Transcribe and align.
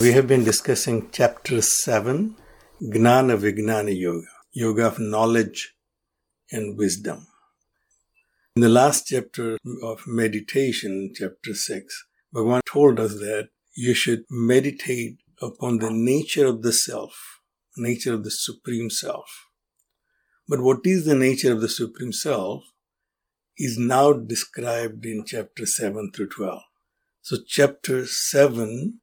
We 0.00 0.12
have 0.12 0.28
been 0.28 0.44
discussing 0.44 1.08
chapter 1.10 1.60
7, 1.60 2.36
Gnana 2.80 3.36
Vijnana 3.36 3.98
Yoga, 3.98 4.28
Yoga 4.52 4.86
of 4.86 5.00
Knowledge 5.00 5.74
and 6.52 6.78
Wisdom. 6.78 7.26
In 8.54 8.62
the 8.62 8.68
last 8.68 9.08
chapter 9.08 9.58
of 9.82 10.06
meditation, 10.06 11.12
chapter 11.16 11.52
6, 11.52 12.06
Bhagavan 12.32 12.60
told 12.64 13.00
us 13.00 13.14
that 13.14 13.48
you 13.74 13.92
should 13.92 14.22
meditate 14.30 15.18
upon 15.42 15.78
the 15.78 15.90
nature 15.90 16.46
of 16.46 16.62
the 16.62 16.72
self, 16.72 17.40
nature 17.76 18.14
of 18.14 18.22
the 18.22 18.30
Supreme 18.30 18.90
Self. 18.90 19.48
But 20.46 20.60
what 20.60 20.78
is 20.84 21.06
the 21.06 21.16
nature 21.16 21.52
of 21.52 21.60
the 21.60 21.68
Supreme 21.68 22.12
Self 22.12 22.62
is 23.56 23.76
now 23.76 24.12
described 24.12 25.04
in 25.04 25.24
chapter 25.26 25.66
7 25.66 26.12
through 26.14 26.28
12. 26.28 26.62
So, 27.20 27.38
chapter 27.48 28.06
7 28.06 29.00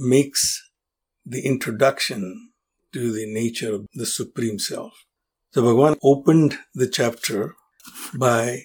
makes 0.00 0.70
the 1.24 1.44
introduction 1.44 2.50
to 2.92 3.12
the 3.12 3.32
nature 3.32 3.74
of 3.74 3.86
the 3.92 4.06
Supreme 4.06 4.58
Self. 4.58 4.92
So 5.52 5.62
Bhagavan 5.62 5.98
opened 6.02 6.58
the 6.74 6.88
chapter 6.88 7.54
by 8.14 8.62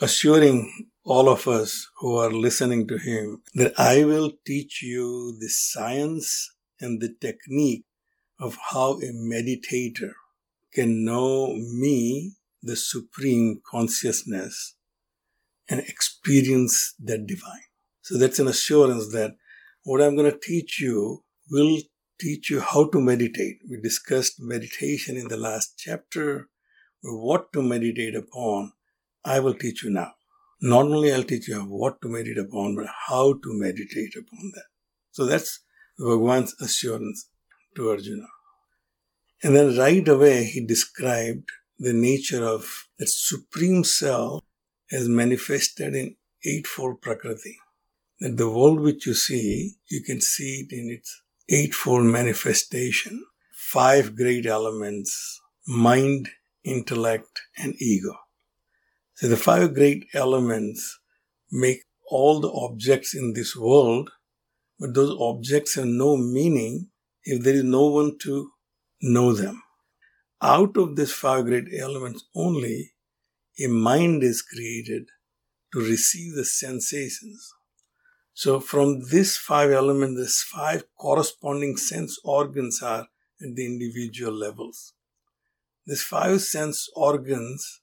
assuring 0.00 0.88
all 1.04 1.28
of 1.28 1.46
us 1.46 1.88
who 1.98 2.16
are 2.16 2.30
listening 2.30 2.86
to 2.88 2.98
him 2.98 3.42
that 3.54 3.72
I 3.78 4.04
will 4.04 4.32
teach 4.44 4.82
you 4.82 5.36
the 5.40 5.48
science 5.48 6.52
and 6.80 7.00
the 7.00 7.14
technique 7.20 7.84
of 8.38 8.58
how 8.70 8.98
a 8.98 9.12
meditator 9.12 10.12
can 10.74 11.04
know 11.04 11.54
me, 11.54 12.32
the 12.62 12.76
supreme 12.76 13.60
consciousness, 13.68 14.74
and 15.68 15.80
experience 15.80 16.94
that 16.98 17.26
divine. 17.26 17.68
So 18.02 18.18
that's 18.18 18.38
an 18.38 18.48
assurance 18.48 19.12
that 19.12 19.32
what 19.86 20.02
I'm 20.02 20.16
going 20.16 20.32
to 20.32 20.36
teach 20.36 20.80
you 20.80 21.22
will 21.48 21.78
teach 22.20 22.50
you 22.50 22.60
how 22.60 22.88
to 22.90 23.00
meditate. 23.00 23.58
We 23.70 23.80
discussed 23.80 24.40
meditation 24.40 25.16
in 25.16 25.28
the 25.28 25.36
last 25.36 25.74
chapter, 25.78 26.48
what 27.02 27.52
to 27.52 27.62
meditate 27.62 28.16
upon. 28.16 28.72
I 29.24 29.38
will 29.38 29.54
teach 29.54 29.84
you 29.84 29.90
now. 29.90 30.14
Not 30.60 30.86
only 30.86 31.12
I'll 31.12 31.22
teach 31.22 31.46
you 31.46 31.60
what 31.60 32.02
to 32.02 32.08
meditate 32.08 32.38
upon, 32.38 32.74
but 32.74 32.86
how 33.06 33.34
to 33.34 33.60
meditate 33.64 34.16
upon 34.16 34.50
that. 34.56 34.64
So 35.12 35.24
that's 35.24 35.60
Bhagwan's 36.00 36.56
assurance 36.60 37.30
to 37.76 37.90
Arjuna. 37.90 38.26
And 39.44 39.54
then 39.54 39.78
right 39.78 40.08
away 40.08 40.44
he 40.46 40.66
described 40.66 41.48
the 41.78 41.92
nature 41.92 42.44
of 42.44 42.88
that 42.98 43.08
supreme 43.08 43.84
self 43.84 44.42
as 44.90 45.08
manifested 45.08 45.94
in 45.94 46.16
eightfold 46.44 47.00
prakriti 47.00 47.58
that 48.20 48.36
the 48.36 48.50
world 48.50 48.80
which 48.80 49.06
you 49.06 49.14
see, 49.14 49.74
you 49.90 50.02
can 50.02 50.20
see 50.20 50.66
it 50.66 50.72
in 50.72 50.90
its 50.90 51.22
eightfold 51.48 52.04
manifestation. 52.04 53.24
Five 53.52 54.16
great 54.16 54.46
elements 54.46 55.40
mind, 55.66 56.28
intellect, 56.64 57.42
and 57.58 57.74
ego. 57.80 58.14
So 59.14 59.28
the 59.28 59.36
five 59.36 59.74
great 59.74 60.06
elements 60.14 61.00
make 61.50 61.82
all 62.08 62.40
the 62.40 62.52
objects 62.52 63.14
in 63.14 63.32
this 63.32 63.56
world, 63.56 64.10
but 64.78 64.94
those 64.94 65.16
objects 65.18 65.74
have 65.74 65.86
no 65.86 66.16
meaning 66.16 66.90
if 67.24 67.42
there 67.42 67.54
is 67.54 67.64
no 67.64 67.86
one 67.86 68.16
to 68.22 68.52
know 69.02 69.32
them. 69.32 69.62
Out 70.40 70.76
of 70.76 70.94
these 70.94 71.12
five 71.12 71.46
great 71.46 71.66
elements 71.76 72.24
only, 72.34 72.92
a 73.58 73.66
mind 73.66 74.22
is 74.22 74.42
created 74.42 75.08
to 75.72 75.80
receive 75.80 76.34
the 76.34 76.44
sensations 76.44 77.55
so 78.36 78.60
from 78.60 79.00
this 79.08 79.38
five 79.38 79.70
elements, 79.70 80.20
these 80.20 80.42
five 80.42 80.84
corresponding 80.98 81.78
sense 81.78 82.18
organs 82.22 82.82
are 82.82 83.08
at 83.40 83.54
the 83.54 83.64
individual 83.64 84.34
levels. 84.34 84.92
These 85.86 86.02
five 86.02 86.42
sense 86.42 86.86
organs 86.94 87.80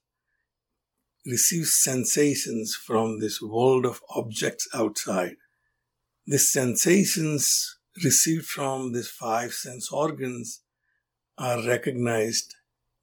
receive 1.26 1.66
sensations 1.66 2.76
from 2.76 3.18
this 3.18 3.42
world 3.42 3.84
of 3.84 4.00
objects 4.10 4.68
outside. 4.72 5.34
These 6.24 6.52
sensations 6.52 7.76
received 8.04 8.46
from 8.46 8.92
these 8.92 9.08
five 9.08 9.54
sense 9.54 9.90
organs 9.90 10.60
are 11.36 11.66
recognized 11.66 12.54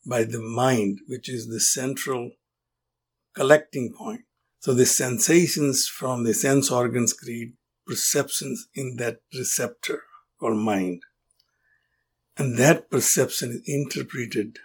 by 0.05 0.23
the 0.23 0.39
mind, 0.39 0.99
which 1.05 1.27
is 1.27 1.49
the 1.49 1.59
central 1.59 2.31
collecting 3.35 3.91
point. 3.91 4.21
So 4.61 4.75
the 4.75 4.85
sensations 4.85 5.87
from 5.87 6.23
the 6.23 6.35
sense 6.35 6.69
organs 6.69 7.13
create 7.13 7.55
perceptions 7.87 8.67
in 8.75 8.97
that 8.97 9.21
receptor 9.35 10.03
called 10.39 10.57
mind. 10.57 11.01
And 12.37 12.57
that 12.59 12.91
perception 12.91 13.49
is 13.49 13.63
interpreted 13.65 14.59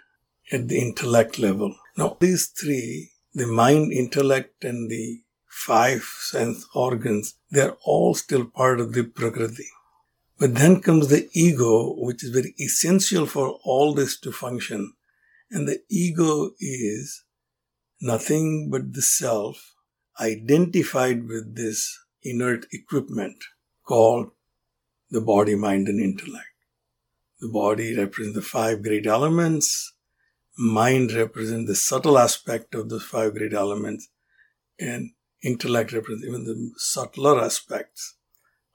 at 0.51 0.67
the 0.67 0.79
intellect 0.79 1.39
level. 1.39 1.75
Now, 1.97 2.15
these 2.19 2.45
three, 2.45 3.09
the 3.33 3.47
mind, 3.47 3.91
intellect, 3.91 4.63
and 4.63 4.89
the 4.89 5.23
five 5.47 6.03
sense 6.03 6.67
organs, 6.75 7.33
they're 7.49 7.75
all 7.83 8.13
still 8.13 8.45
part 8.45 8.79
of 8.79 8.93
the 8.93 9.03
Prakriti. 9.03 9.67
But 10.37 10.53
then 10.53 10.79
comes 10.79 11.07
the 11.07 11.27
ego, 11.33 11.95
which 11.97 12.23
is 12.23 12.29
very 12.29 12.53
essential 12.59 13.25
for 13.25 13.57
all 13.63 13.95
this 13.95 14.19
to 14.19 14.31
function. 14.31 14.93
And 15.49 15.67
the 15.67 15.81
ego 15.89 16.51
is 16.59 17.23
nothing 17.99 18.69
but 18.69 18.93
the 18.93 19.01
self 19.01 19.73
identified 20.19 21.27
with 21.27 21.55
this 21.55 21.99
inert 22.23 22.65
equipment 22.71 23.37
called 23.85 24.31
the 25.09 25.21
body, 25.21 25.55
mind, 25.55 25.87
and 25.87 25.99
intellect. 25.99 26.45
The 27.39 27.49
body 27.49 27.95
represents 27.95 28.35
the 28.35 28.41
five 28.41 28.83
great 28.83 29.05
elements, 29.05 29.93
mind 30.57 31.13
represents 31.13 31.69
the 31.69 31.75
subtle 31.75 32.17
aspect 32.17 32.73
of 32.73 32.89
those 32.89 33.03
five 33.03 33.35
great 33.35 33.53
elements, 33.53 34.09
and 34.79 35.11
intellect 35.43 35.93
represents 35.93 36.25
even 36.27 36.43
the 36.45 36.71
subtler 36.77 37.39
aspects 37.39 38.15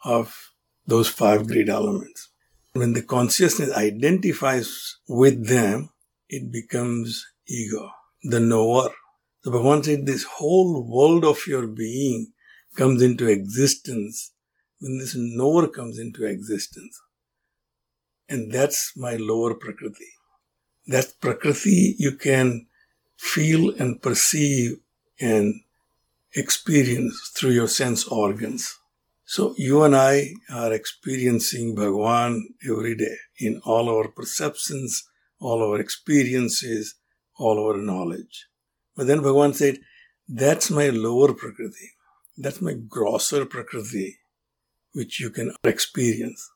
of 0.04 0.52
those 0.86 1.08
five 1.08 1.46
great 1.46 1.68
elements. 1.68 2.30
When 2.72 2.92
the 2.92 3.02
consciousness 3.02 3.72
identifies 3.72 4.96
with 5.08 5.48
them, 5.48 5.90
it 6.28 6.50
becomes 6.50 7.26
ego, 7.46 7.90
the 8.22 8.40
knower. 8.40 8.90
So 9.42 9.50
Bhagavan 9.50 9.84
said 9.84 10.06
this 10.06 10.24
whole 10.24 10.82
world 10.88 11.24
of 11.24 11.46
your 11.48 11.66
being 11.66 12.32
comes 12.76 13.02
into 13.02 13.26
existence 13.26 14.32
when 14.78 14.98
this 14.98 15.14
knower 15.16 15.66
comes 15.68 15.98
into 15.98 16.24
existence. 16.24 17.00
And 18.28 18.52
that's 18.52 18.92
my 18.96 19.16
lower 19.16 19.54
Prakriti. 19.54 20.12
That 20.86 21.12
Prakriti 21.20 21.96
you 21.98 22.12
can 22.16 22.66
feel 23.16 23.74
and 23.78 24.00
perceive 24.00 24.78
and 25.20 25.54
experience 26.34 27.32
through 27.36 27.50
your 27.50 27.68
sense 27.68 28.06
organs. 28.06 28.78
So 29.24 29.54
you 29.56 29.82
and 29.82 29.96
I 29.96 30.34
are 30.50 30.72
experiencing 30.72 31.74
Bhagwan 31.74 32.48
every 32.68 32.96
day 32.96 33.16
in 33.38 33.60
all 33.64 33.88
our 33.88 34.08
perceptions, 34.08 35.08
all 35.40 35.62
our 35.62 35.80
experiences, 35.80 36.94
all 37.36 37.58
our 37.64 37.76
knowledge. 37.76 38.46
But 38.96 39.06
then 39.06 39.20
Bhagavan 39.20 39.54
said, 39.54 39.78
that's 40.28 40.70
my 40.70 40.88
lower 40.90 41.34
Prakriti. 41.34 41.92
That's 42.36 42.60
my 42.60 42.74
grosser 42.74 43.44
Prakriti, 43.44 44.18
which 44.92 45.20
you 45.20 45.30
can 45.30 45.54
experience. 45.64 46.50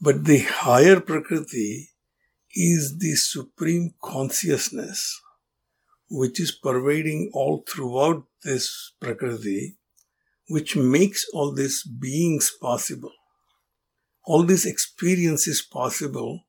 But 0.00 0.24
the 0.24 0.38
higher 0.40 1.00
Prakriti 1.00 1.90
is 2.54 2.98
the 2.98 3.14
supreme 3.14 3.94
consciousness, 4.02 5.20
which 6.10 6.40
is 6.40 6.52
pervading 6.52 7.30
all 7.32 7.64
throughout 7.68 8.24
this 8.44 8.92
Prakriti, 9.00 9.78
which 10.48 10.76
makes 10.76 11.24
all 11.32 11.52
these 11.52 11.82
beings 11.84 12.52
possible. 12.60 13.12
All 14.24 14.42
these 14.42 14.66
experiences 14.66 15.62
possible. 15.62 16.44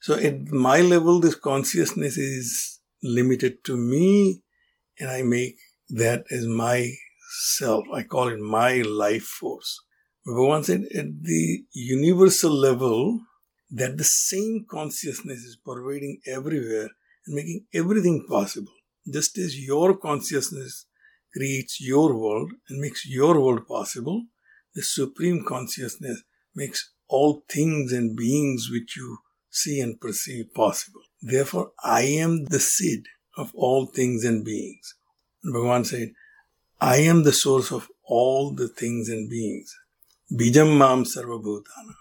So 0.00 0.14
at 0.14 0.48
my 0.48 0.80
level, 0.80 1.20
this 1.20 1.34
consciousness 1.34 2.16
is 2.16 2.79
limited 3.02 3.64
to 3.64 3.76
me 3.76 4.42
and 4.98 5.10
I 5.10 5.22
make 5.22 5.56
that 5.88 6.24
as 6.30 6.46
my 6.46 6.90
self. 7.56 7.84
I 7.92 8.02
call 8.02 8.28
it 8.28 8.38
my 8.38 8.82
life 8.82 9.24
force. 9.24 9.80
Bhagavan 10.26 10.64
said 10.64 10.82
at 10.94 11.22
the 11.22 11.64
universal 11.72 12.52
level, 12.52 13.20
that 13.70 13.96
the 13.96 14.04
same 14.04 14.66
consciousness 14.68 15.38
is 15.38 15.56
pervading 15.64 16.20
everywhere 16.26 16.88
and 17.26 17.34
making 17.34 17.66
everything 17.72 18.26
possible. 18.28 18.72
Just 19.12 19.38
as 19.38 19.58
your 19.58 19.96
consciousness 19.96 20.86
creates 21.32 21.80
your 21.80 22.12
world 22.14 22.50
and 22.68 22.80
makes 22.80 23.06
your 23.06 23.40
world 23.40 23.66
possible, 23.68 24.24
the 24.74 24.82
Supreme 24.82 25.44
Consciousness 25.44 26.22
makes 26.54 26.92
all 27.08 27.44
things 27.48 27.92
and 27.92 28.16
beings 28.16 28.68
which 28.70 28.96
you 28.96 29.18
see 29.50 29.80
and 29.80 30.00
perceive 30.00 30.54
possible. 30.54 31.02
Therefore, 31.20 31.72
I 31.82 32.02
am 32.02 32.46
the 32.46 32.60
seed 32.60 33.04
of 33.36 33.52
all 33.54 33.86
things 33.86 34.24
and 34.24 34.44
beings. 34.44 34.94
And 35.42 35.54
Bhagavan 35.54 35.86
said, 35.86 36.12
I 36.80 36.96
am 36.98 37.24
the 37.24 37.32
source 37.32 37.72
of 37.72 37.88
all 38.04 38.54
the 38.54 38.68
things 38.68 39.08
and 39.08 39.28
beings. 39.28 39.76
Bijam 40.32 40.78
mam 40.78 41.04
sarvabhutana. 41.04 41.94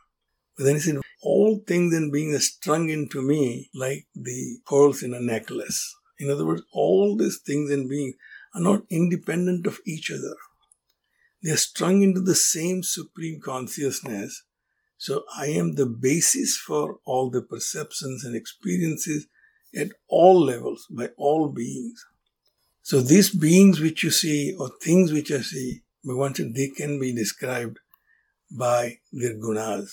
But 0.57 0.66
then 0.66 0.75
he 0.75 0.81
said, 0.81 0.98
all 1.22 1.62
things 1.68 1.94
and 1.94 2.12
beings 2.12 2.36
are 2.36 2.40
strung 2.40 2.90
into 2.90 3.22
me 3.22 3.69
like 3.74 4.07
the 4.16 4.60
pearls 4.66 5.04
in 5.04 5.13
a 5.13 5.19
necklace. 5.19 5.95
In 6.18 6.30
other 6.30 6.45
words, 6.45 6.63
all 6.72 7.18
these 7.18 7.40
things 7.45 7.72
and 7.72 7.90
beings 7.90 8.16
are 8.54 8.62
not 8.62 8.84
independent 8.90 9.66
of 9.68 9.80
each 9.86 10.12
other. 10.12 10.36
They 11.44 11.52
are 11.52 11.57
strung 11.57 12.02
into 12.02 12.22
the 12.22 12.36
same 12.36 12.84
supreme 12.84 13.40
consciousness. 13.42 14.44
So 15.00 15.24
I 15.34 15.46
am 15.46 15.75
the 15.75 15.86
basis 15.86 16.57
for 16.57 16.98
all 17.06 17.30
the 17.30 17.42
perceptions 17.42 18.25
and 18.25 18.36
experiences 18.36 19.28
at 19.74 19.92
all 20.10 20.38
levels 20.44 20.88
by 20.92 21.07
all 21.18 21.48
beings. 21.48 22.06
So 22.81 23.00
these 23.00 23.34
beings 23.34 23.80
which 23.80 24.04
you 24.04 24.12
see 24.12 24.54
or 24.60 24.69
things 24.81 25.13
which 25.13 25.31
I 25.31 25.40
see, 25.40 25.84
Bhagavan 26.06 26.36
said 26.36 26.54
they 26.54 26.68
can 26.68 27.00
be 27.00 27.16
described 27.16 27.80
by 28.51 28.98
their 29.13 29.36
gunas. 29.36 29.90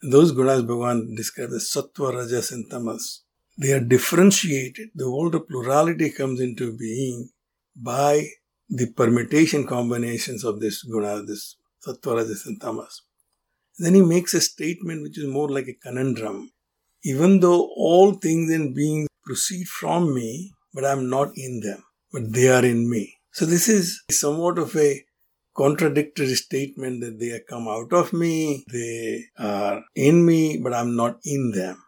And 0.00 0.12
those 0.12 0.30
gunas 0.30 0.64
Bhagavan 0.64 1.16
describes 1.16 1.54
as 1.54 1.70
sattva, 1.74 2.14
rajas 2.14 2.52
and 2.52 2.70
tamas. 2.70 3.24
They 3.58 3.72
are 3.72 3.80
differentiated. 3.80 4.90
The 4.94 5.06
of 5.06 5.48
plurality 5.48 6.10
comes 6.10 6.40
into 6.40 6.76
being 6.76 7.30
by 7.74 8.28
the 8.68 8.92
permutation 8.92 9.66
combinations 9.66 10.44
of 10.44 10.60
this 10.60 10.84
guna, 10.84 11.24
this 11.24 11.56
sattva, 11.84 12.18
rajas 12.18 12.46
and 12.46 12.60
tamas. 12.60 13.02
Then 13.78 13.94
he 13.94 14.02
makes 14.02 14.34
a 14.34 14.40
statement 14.40 15.02
which 15.02 15.18
is 15.18 15.26
more 15.26 15.48
like 15.48 15.68
a 15.68 15.74
conundrum. 15.74 16.52
Even 17.04 17.40
though 17.40 17.70
all 17.76 18.14
things 18.14 18.50
and 18.50 18.74
beings 18.74 19.08
proceed 19.24 19.66
from 19.66 20.14
me, 20.14 20.52
but 20.72 20.84
I 20.84 20.92
am 20.92 21.10
not 21.10 21.32
in 21.36 21.60
them, 21.60 21.84
but 22.12 22.32
they 22.32 22.48
are 22.48 22.64
in 22.64 22.88
me. 22.88 23.16
So 23.32 23.46
this 23.46 23.68
is 23.68 24.02
somewhat 24.10 24.58
of 24.58 24.76
a 24.76 25.04
contradictory 25.56 26.34
statement 26.34 27.00
that 27.00 27.18
they 27.18 27.40
come 27.48 27.68
out 27.68 27.92
of 27.92 28.12
me, 28.12 28.64
they 28.72 29.24
are 29.38 29.82
in 29.94 30.24
me, 30.24 30.58
but 30.58 30.74
I'm 30.74 30.96
not 30.96 31.18
in 31.24 31.52
them. 31.52 31.82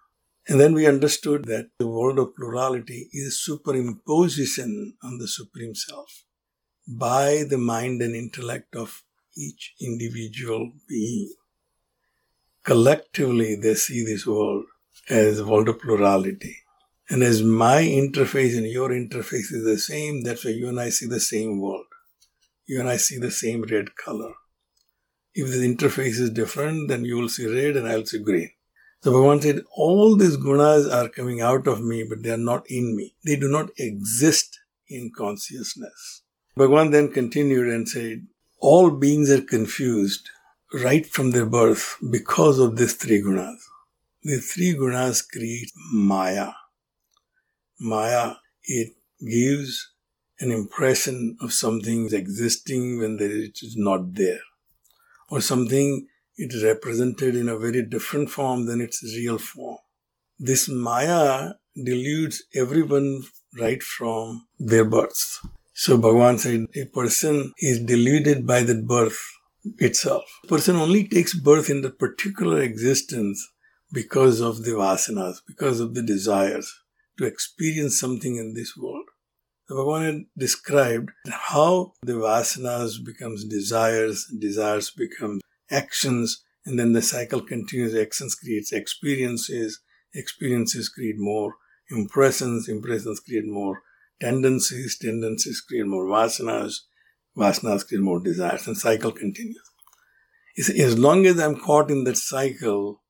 And 0.49 0.61
then 0.61 0.75
we 0.75 0.87
understood 0.87 1.47
that 1.47 1.71
the 1.79 1.89
world 1.89 2.19
of 2.19 2.35
plurality 2.37 3.09
is 3.13 3.45
superimposition 3.49 4.93
on 5.03 5.19
the 5.19 5.27
Supreme 5.27 5.75
Self 5.75 6.25
by 6.87 7.43
the 7.49 7.59
mind 7.59 8.01
and 8.03 8.15
intellect 8.15 8.77
of 8.77 9.03
each 9.37 9.75
individual 9.81 10.73
being. 10.89 11.35
Collectively, 12.67 13.55
they 13.55 13.75
see 13.75 14.05
this 14.05 14.27
world 14.27 14.65
as 15.09 15.41
world 15.41 15.69
of 15.69 15.79
plurality. 15.81 16.57
And 17.09 17.23
as 17.23 17.41
my 17.41 17.83
interface 17.83 18.59
and 18.59 18.67
your 18.67 18.89
interface 18.89 19.53
is 19.53 19.65
the 19.65 19.79
same, 19.79 20.25
that's 20.25 20.45
why 20.45 20.51
you 20.51 20.69
and 20.69 20.81
I 20.81 20.89
see 20.89 21.07
the 21.07 21.21
same 21.21 21.61
world. 21.61 21.87
You 22.67 22.81
and 22.81 22.89
I 22.89 22.97
see 22.97 23.19
the 23.19 23.31
same 23.31 23.63
red 23.63 23.95
color. 23.95 24.33
If 25.33 25.49
the 25.51 25.73
interface 25.73 26.19
is 26.19 26.31
different, 26.31 26.89
then 26.89 27.05
you 27.05 27.17
will 27.17 27.29
see 27.29 27.47
red 27.47 27.77
and 27.77 27.87
I'll 27.87 28.05
see 28.05 28.19
green. 28.19 28.51
So 29.05 29.13
Bhagavan 29.13 29.43
said, 29.43 29.63
all 29.77 30.17
these 30.17 30.37
gunas 30.37 30.93
are 30.93 31.09
coming 31.09 31.41
out 31.41 31.69
of 31.69 31.81
me, 31.81 32.03
but 32.03 32.25
they 32.25 32.33
are 32.33 32.37
not 32.37 32.65
in 32.69 32.97
me. 32.97 33.15
They 33.25 33.37
do 33.37 33.47
not 33.47 33.71
exist 33.79 34.59
in 34.89 35.13
consciousness. 35.17 36.23
Bhagavan 36.59 36.91
then 36.91 37.13
continued 37.13 37.69
and 37.69 37.89
said, 37.89 38.27
all 38.59 38.91
beings 38.91 39.31
are 39.31 39.43
confused 39.43 40.31
right 40.73 41.07
from 41.07 41.31
their 41.31 41.47
birth 41.47 41.97
because 42.11 42.59
of 42.59 42.77
these 42.77 42.95
three 42.95 43.23
gunas. 43.23 43.59
The 44.23 44.39
three 44.39 44.75
gunas 44.75 45.23
create 45.27 45.71
Maya. 45.93 46.53
Maya, 47.79 48.35
it 48.65 48.95
gives 49.21 49.93
an 50.41 50.51
impression 50.51 51.37
of 51.41 51.53
something 51.53 52.13
existing 52.13 52.99
when 52.99 53.19
it 53.21 53.59
is 53.63 53.75
not 53.77 54.15
there, 54.15 54.41
or 55.31 55.41
something 55.41 56.09
it 56.37 56.53
is 56.53 56.65
represented 56.65 57.35
in 57.35 57.49
a 57.49 57.59
very 57.59 57.83
different 57.83 58.31
form 58.31 58.67
than 58.67 58.81
its 58.81 59.03
real 59.17 59.39
form. 59.39 59.79
This 60.39 60.69
Maya 60.69 61.53
deludes 61.83 62.43
everyone 62.55 63.23
right 63.59 63.83
from 63.83 64.47
their 64.59 64.85
birth. 64.85 65.39
So 65.73 65.97
Bhagavan 65.97 66.39
said 66.39 66.67
a 66.75 66.87
person 66.87 67.53
is 67.59 67.81
deluded 67.81 68.47
by 68.47 68.63
that 68.63 68.87
birth 68.87 69.19
itself. 69.79 70.25
A 70.45 70.47
person 70.47 70.77
only 70.77 71.07
takes 71.07 71.35
birth 71.35 71.71
in 71.71 71.83
that 71.83 71.99
particular 71.99 72.61
existence 72.61 73.47
because 73.93 74.41
of 74.41 74.65
the 74.65 74.73
vasanas, 74.73 75.39
because 75.47 75.81
of 75.81 75.95
the 75.95 76.03
desires 76.03 76.73
to 77.19 77.25
experience 77.25 77.99
something 77.99 78.37
in 78.37 78.55
this 78.55 78.77
world. 78.77 79.07
The 79.69 79.75
Bhagavan 79.75 80.27
described 80.39 81.11
how 81.29 81.95
the 82.03 82.13
vasanas 82.13 83.05
becomes 83.05 83.45
desires, 83.45 84.27
desires 84.39 84.91
become 84.91 85.41
actions, 85.71 86.45
and 86.65 86.79
then 86.79 86.93
the 86.93 87.03
cycle 87.03 87.41
continues. 87.41 87.95
Actions 87.95 88.35
creates 88.35 88.73
experiences, 88.73 89.81
experiences 90.15 90.89
create 90.89 91.17
more 91.19 91.55
impressions, 91.91 92.69
impressions 92.69 93.21
create 93.21 93.47
more 93.47 93.83
tendencies, 94.21 94.99
tendencies 94.99 95.61
create 95.61 95.87
more 95.87 96.07
vasanas, 96.07 96.75
vasanas 97.37 97.87
create 97.87 98.03
more 98.03 98.21
desires, 98.21 98.67
and 98.67 98.77
cycle 98.77 99.13
continues. 99.13 99.71
See, 100.57 100.83
As 100.83 100.99
long 100.99 101.27
as 101.27 101.39
I'm 101.39 101.57
caught 101.57 101.91
in 101.91 102.05
that 102.05 102.17
cycle, 102.17 103.03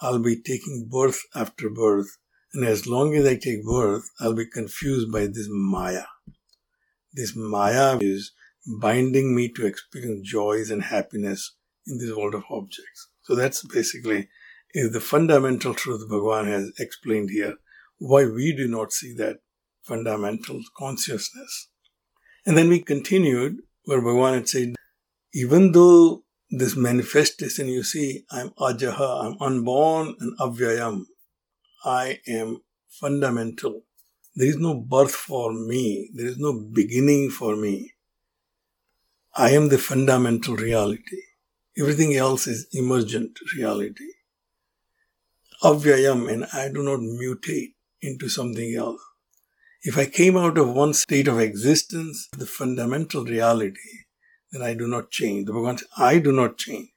I'll 0.00 0.20
be 0.20 0.36
taking 0.36 0.88
birth 0.90 1.20
after 1.34 1.68
birth. 1.68 2.18
And 2.54 2.64
as 2.64 2.86
long 2.86 3.14
as 3.14 3.26
I 3.26 3.36
take 3.36 3.64
birth, 3.64 4.08
I'll 4.20 4.34
be 4.34 4.46
confused 4.46 5.10
by 5.10 5.26
this 5.26 5.48
Maya. 5.48 6.04
This 7.12 7.34
Maya 7.34 7.98
is 8.00 8.32
binding 8.80 9.34
me 9.34 9.48
to 9.54 9.66
experience 9.66 10.28
joys 10.28 10.70
and 10.70 10.82
happiness 10.82 11.56
in 11.86 11.98
this 11.98 12.14
world 12.14 12.34
of 12.34 12.44
objects. 12.50 13.08
So 13.22 13.34
that's 13.34 13.64
basically 13.64 14.28
is 14.74 14.92
the 14.92 15.00
fundamental 15.00 15.74
truth 15.74 16.08
Bhagavan 16.10 16.46
has 16.46 16.72
explained 16.78 17.30
here, 17.30 17.56
why 17.98 18.24
we 18.24 18.54
do 18.56 18.66
not 18.66 18.92
see 18.92 19.14
that 19.14 19.40
fundamental 19.82 20.60
consciousness. 20.76 21.68
And 22.46 22.56
then 22.56 22.68
we 22.68 22.80
continued 22.80 23.58
where 23.84 24.00
Bhagavan 24.00 24.48
said, 24.48 24.74
even 25.34 25.72
though 25.72 26.24
this 26.50 26.76
manifestation 26.76 27.68
you 27.68 27.82
see, 27.82 28.24
I'm 28.30 28.50
ajaha, 28.50 29.24
I'm 29.24 29.36
unborn 29.40 30.14
and 30.20 30.38
avyayam. 30.38 31.06
I 31.84 32.20
am 32.28 32.60
fundamental. 32.88 33.82
There 34.36 34.48
is 34.48 34.58
no 34.58 34.74
birth 34.74 35.14
for 35.14 35.52
me. 35.52 36.10
There 36.14 36.26
is 36.26 36.38
no 36.38 36.52
beginning 36.52 37.30
for 37.30 37.56
me. 37.56 37.94
I 39.34 39.50
am 39.50 39.68
the 39.68 39.78
fundamental 39.78 40.56
reality. 40.56 41.22
Everything 41.78 42.14
else 42.14 42.46
is 42.46 42.66
emergent 42.72 43.38
reality. 43.56 44.12
Avyayam 45.62 46.30
and 46.30 46.46
I 46.52 46.68
do 46.68 46.82
not 46.82 47.00
mutate 47.00 47.74
into 48.00 48.28
something 48.28 48.74
else. 48.74 49.00
If 49.84 49.98
I 49.98 50.06
came 50.06 50.36
out 50.36 50.58
of 50.58 50.72
one 50.72 50.94
state 50.94 51.26
of 51.26 51.40
existence, 51.40 52.28
the 52.36 52.46
fundamental 52.46 53.24
reality, 53.24 54.04
then 54.52 54.62
I 54.62 54.74
do 54.74 54.86
not 54.86 55.10
change. 55.10 55.46
The 55.46 55.52
Bhagavan 55.52 55.82
I 55.96 56.18
do 56.20 56.30
not 56.30 56.56
change. 56.56 56.90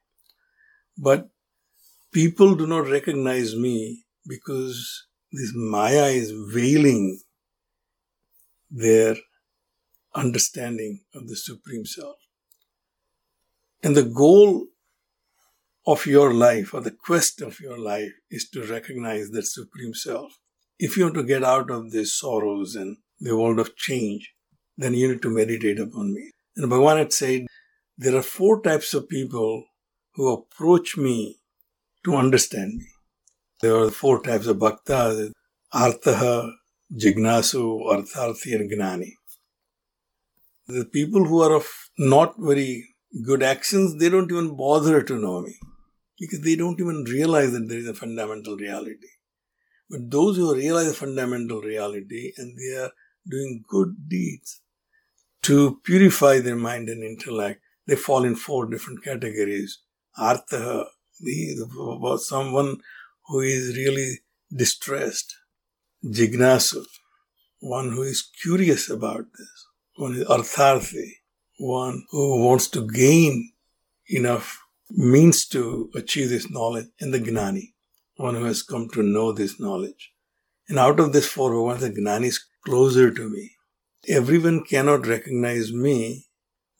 But 0.97 1.29
people 2.13 2.55
do 2.55 2.67
not 2.67 2.87
recognize 2.87 3.55
me 3.55 4.05
because 4.27 5.07
this 5.31 5.51
Maya 5.55 6.05
is 6.05 6.31
veiling 6.53 7.21
their 8.69 9.15
understanding 10.13 11.01
of 11.13 11.27
the 11.27 11.35
Supreme 11.35 11.85
Self. 11.85 12.17
And 13.83 13.95
the 13.95 14.03
goal 14.03 14.67
of 15.87 16.05
your 16.05 16.33
life 16.33 16.73
or 16.73 16.81
the 16.81 16.91
quest 17.05 17.41
of 17.41 17.59
your 17.59 17.77
life 17.77 18.13
is 18.29 18.47
to 18.49 18.63
recognize 18.63 19.29
that 19.31 19.47
Supreme 19.47 19.93
Self. 19.93 20.33
If 20.77 20.97
you 20.97 21.03
want 21.03 21.15
to 21.15 21.23
get 21.23 21.43
out 21.43 21.71
of 21.71 21.91
these 21.91 22.13
sorrows 22.13 22.75
and 22.75 22.97
the 23.19 23.37
world 23.37 23.59
of 23.59 23.75
change, 23.75 24.33
then 24.77 24.93
you 24.93 25.07
need 25.07 25.21
to 25.21 25.29
meditate 25.29 25.79
upon 25.79 26.13
me. 26.13 26.31
And 26.57 26.69
Bhagavan 26.69 26.97
had 26.97 27.13
said, 27.13 27.45
there 27.97 28.15
are 28.15 28.21
four 28.21 28.61
types 28.61 28.93
of 28.93 29.07
people 29.07 29.65
who 30.15 30.33
approach 30.33 30.97
me 30.97 31.37
to 32.03 32.15
understand 32.15 32.73
me. 32.75 32.87
There 33.61 33.75
are 33.77 33.89
four 33.89 34.21
types 34.21 34.47
of 34.47 34.57
bhaktas, 34.57 35.31
arthaha, 35.73 36.51
jignasu, 36.93 37.81
artharthi 37.89 38.55
and 38.55 38.69
gnani. 38.69 39.13
The 40.67 40.85
people 40.85 41.25
who 41.25 41.41
are 41.41 41.53
of 41.53 41.67
not 41.97 42.35
very 42.37 42.85
good 43.23 43.43
actions, 43.43 43.97
they 43.97 44.09
don't 44.09 44.31
even 44.31 44.57
bother 44.57 45.01
to 45.03 45.17
know 45.17 45.41
me 45.41 45.55
because 46.19 46.41
they 46.41 46.55
don't 46.55 46.79
even 46.79 47.05
realize 47.05 47.51
that 47.53 47.69
there 47.69 47.77
is 47.77 47.87
a 47.87 47.93
fundamental 47.93 48.57
reality. 48.57 49.07
But 49.89 50.09
those 50.09 50.37
who 50.37 50.55
realize 50.55 50.97
fundamental 50.97 51.61
reality 51.61 52.33
and 52.37 52.57
they 52.57 52.75
are 52.77 52.91
doing 53.29 53.63
good 53.67 54.07
deeds 54.07 54.61
to 55.43 55.79
purify 55.83 56.39
their 56.39 56.55
mind 56.55 56.89
and 56.89 57.03
intellect, 57.03 57.61
they 57.87 57.95
fall 57.95 58.23
in 58.23 58.35
four 58.35 58.65
different 58.65 59.03
categories. 59.03 59.79
Artha, 60.17 60.85
the, 61.19 62.19
someone 62.23 62.77
who 63.27 63.41
is 63.41 63.77
really 63.77 64.19
distressed. 64.55 65.35
Jignasu, 66.03 66.85
one 67.59 67.91
who 67.91 68.03
is 68.03 68.29
curious 68.41 68.89
about 68.89 69.25
this. 69.37 69.67
One 69.95 70.15
is 70.15 70.25
Artharthi, 70.25 71.09
one 71.57 72.05
who 72.11 72.43
wants 72.43 72.67
to 72.69 72.87
gain 72.87 73.51
enough 74.07 74.61
means 74.89 75.47
to 75.47 75.89
achieve 75.95 76.29
this 76.29 76.49
knowledge. 76.49 76.87
And 76.99 77.13
the 77.13 77.19
Gnani, 77.19 77.73
one 78.17 78.35
who 78.35 78.45
has 78.45 78.61
come 78.61 78.89
to 78.89 79.03
know 79.03 79.31
this 79.31 79.59
knowledge. 79.59 80.13
And 80.67 80.79
out 80.79 80.99
of 80.99 81.13
this 81.13 81.27
four, 81.27 81.61
one 81.61 81.79
the 81.79 81.89
Gnani 81.89 82.27
is 82.27 82.43
closer 82.65 83.11
to 83.11 83.29
me. 83.29 83.51
Everyone 84.07 84.63
cannot 84.63 85.07
recognize 85.07 85.71
me 85.73 86.25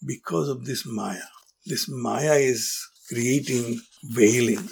because 0.06 0.50
of 0.50 0.65
this 0.65 0.86
Maya. 0.86 1.27
This 1.65 1.88
Maya 1.89 2.36
is 2.36 2.88
creating 3.10 3.80
veiling. 4.04 4.70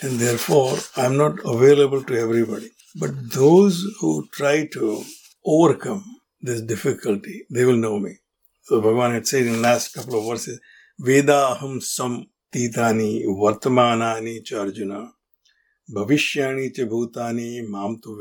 And 0.00 0.18
therefore, 0.18 0.76
I'm 0.96 1.16
not 1.16 1.38
available 1.44 2.02
to 2.04 2.18
everybody. 2.18 2.70
But 2.94 3.32
those 3.32 3.84
who 4.00 4.28
try 4.32 4.66
to 4.72 5.04
overcome 5.44 6.04
this 6.40 6.60
difficulty, 6.60 7.46
they 7.50 7.64
will 7.64 7.76
know 7.76 7.98
me. 7.98 8.18
So 8.62 8.80
Bhagavan 8.80 9.14
had 9.14 9.26
said 9.26 9.46
in 9.46 9.52
the 9.52 9.58
last 9.58 9.94
couple 9.94 10.18
of 10.18 10.26
verses, 10.26 10.60
Veda 10.98 11.56
aham 11.56 11.82
sam 11.82 12.26
titani 12.52 13.24
vartamanani 13.26 14.44
cha 14.44 14.60
Arjuna 14.60 15.12
bhavishyani 15.92 16.74
cha 16.74 16.82
bhutani 16.82 17.68
mam 17.68 18.00
tu. 18.00 18.18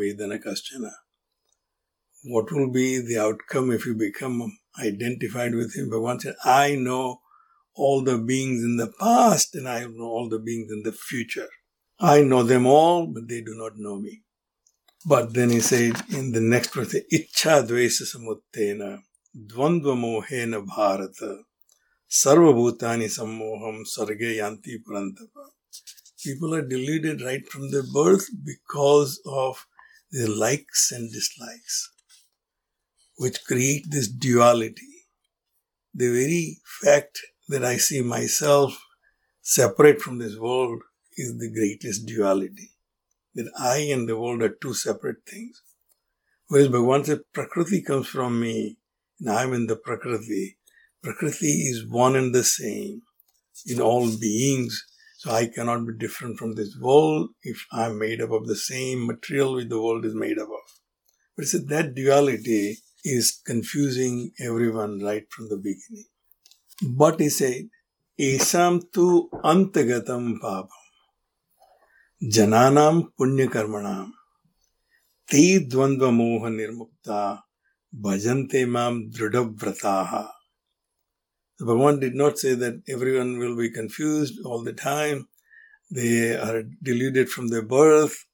What 2.23 2.51
will 2.51 2.69
be 2.71 2.99
the 2.99 3.17
outcome 3.17 3.71
if 3.71 3.85
you 3.85 3.95
become 3.95 4.57
identified 4.79 5.55
with 5.55 5.75
him? 5.75 5.89
Bhagavan 5.89 6.21
said, 6.21 6.35
I 6.45 6.75
know 6.75 7.21
all 7.73 8.03
the 8.03 8.17
beings 8.17 8.63
in 8.63 8.77
the 8.77 8.91
past 8.99 9.55
and 9.55 9.67
I 9.67 9.85
know 9.85 10.05
all 10.05 10.29
the 10.29 10.37
beings 10.37 10.71
in 10.71 10.83
the 10.83 10.91
future. 10.91 11.47
I 11.99 12.21
know 12.21 12.43
them 12.43 12.67
all, 12.67 13.07
but 13.07 13.27
they 13.27 13.41
do 13.41 13.55
not 13.55 13.77
know 13.77 13.99
me. 13.99 14.21
But 15.05 15.33
then 15.33 15.49
he 15.49 15.61
said 15.61 15.93
in 16.09 16.31
the 16.31 16.41
next 16.41 16.75
verse, 16.75 16.95
Ichha 17.11 17.65
dvesa 17.65 18.05
samuttena 18.05 18.99
dvandva 19.35 19.95
mohena 19.95 20.63
bharata 20.63 21.43
sarvabhutani 22.07 23.09
sammoham 23.09 23.83
sarge. 23.85 24.39
People 26.23 26.53
are 26.53 26.61
deluded 26.61 27.21
right 27.21 27.47
from 27.47 27.71
their 27.71 27.83
birth 27.83 28.27
because 28.45 29.19
of 29.25 29.65
their 30.11 30.27
likes 30.27 30.91
and 30.91 31.11
dislikes, 31.11 31.91
which 33.17 33.43
create 33.45 33.85
this 33.89 34.07
duality. 34.07 35.07
The 35.93 36.09
very 36.09 36.57
fact 36.81 37.19
that 37.47 37.65
I 37.65 37.77
see 37.77 38.01
myself 38.01 38.79
separate 39.41 40.01
from 40.01 40.19
this 40.19 40.37
world 40.37 40.83
is 41.17 41.37
the 41.37 41.51
greatest 41.51 42.05
duality. 42.05 42.71
That 43.33 43.51
I 43.57 43.77
and 43.77 44.07
the 44.07 44.17
world 44.17 44.43
are 44.43 44.49
two 44.49 44.73
separate 44.73 45.25
things. 45.27 45.61
Whereas 46.47 46.67
Bhagavan 46.67 47.05
said, 47.05 47.21
Prakriti 47.33 47.81
comes 47.81 48.07
from 48.07 48.39
me, 48.39 48.77
and 49.19 49.29
I 49.29 49.43
am 49.43 49.53
in 49.53 49.67
the 49.67 49.75
Prakriti. 49.75 50.57
Prakriti 51.01 51.47
is 51.47 51.87
one 51.87 52.15
and 52.15 52.35
the 52.35 52.43
same 52.43 53.01
in 53.65 53.81
all 53.81 54.17
beings. 54.17 54.85
So 55.21 55.29
I 55.29 55.45
cannot 55.45 55.85
be 55.85 55.93
different 55.99 56.39
from 56.39 56.55
this 56.55 56.75
world 56.81 57.29
if 57.43 57.67
I'm 57.71 57.99
made 57.99 58.21
up 58.21 58.31
of 58.31 58.47
the 58.47 58.55
same 58.55 59.05
material 59.05 59.53
which 59.53 59.69
the 59.69 59.79
world 59.79 60.03
is 60.03 60.15
made 60.15 60.39
up 60.39 60.47
of. 60.47 60.67
But 61.35 61.43
he 61.43 61.45
said 61.45 61.67
that 61.67 61.93
duality 61.93 62.79
is 63.03 63.39
confusing 63.45 64.31
everyone 64.39 64.99
right 65.03 65.25
from 65.29 65.49
the 65.49 65.57
beginning. 65.57 66.07
But 66.81 67.19
he 67.19 67.29
said, 67.29 67.69
Esam 68.19 68.81
tu 68.91 69.29
antagatam 69.43 70.39
papam. 70.39 70.69
Jananam 72.23 73.09
punya 73.15 74.07
Te 75.29 75.67
dvandva 75.67 76.09
moha 76.09 76.49
nirmukta. 76.49 77.41
Bhajante 77.95 78.67
mam 78.67 79.11
dridhavrataha. 79.11 80.29
The 81.61 81.67
Bhagavan 81.67 81.99
did 82.01 82.15
not 82.15 82.39
say 82.39 82.55
that 82.55 82.81
everyone 82.89 83.37
will 83.37 83.55
be 83.55 83.69
confused 83.69 84.43
all 84.43 84.63
the 84.63 84.73
time. 84.73 85.27
They 85.91 86.35
are 86.35 86.63
deluded 86.81 87.29
from 87.29 87.49
their 87.49 87.61
birth. 87.61 88.25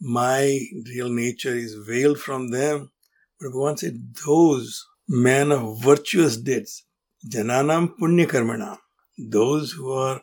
My 0.00 0.60
real 0.94 1.08
nature 1.08 1.52
is 1.52 1.74
veiled 1.74 2.20
from 2.20 2.52
them. 2.52 2.92
But 3.40 3.48
Bhagavan 3.48 3.78
said, 3.80 4.14
those 4.24 4.86
men 5.08 5.50
of 5.50 5.82
virtuous 5.82 6.36
deeds, 6.36 6.84
Jananam 7.28 7.96
Punya 7.98 8.78
those 9.18 9.72
who 9.72 9.90
are 9.90 10.22